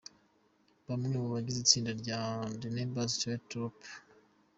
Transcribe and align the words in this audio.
Bamwe 0.87 1.07
mu 1.23 1.29
bagize 1.33 1.57
itsinda 1.61 1.91
rya 2.01 2.19
The 2.59 2.67
Neighbor 2.75 3.07
Theater 3.19 3.41
Troop. 3.49 3.75